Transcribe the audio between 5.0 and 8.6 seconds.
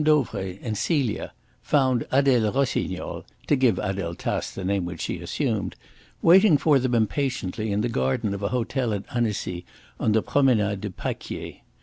she assumed, waiting for them impatiently in the garden of an